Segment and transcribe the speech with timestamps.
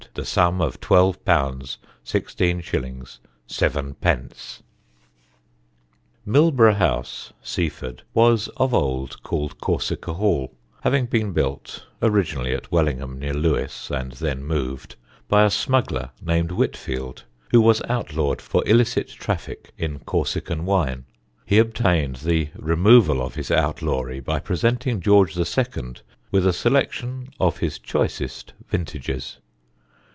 [0.17, 4.61] ye sum of twelve pounds, sixteen shillings, seven pence."
[6.25, 10.53] [Sidenote: THE PRICE OF TWO VOTES] Millburgh House, Seaford, was of old called Corsica Hall,
[10.81, 14.97] having been built (originally at Wellingham, near Lewes, and then moved)
[15.29, 21.05] by a smuggler named Whitfield, who was outlawed for illicit traffic in Corsican wine.
[21.45, 25.93] He obtained the removal of his outlawry by presenting George II.
[26.31, 29.37] with a selection of his choicest vintages.